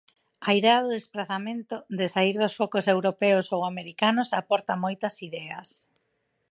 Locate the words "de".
1.99-2.05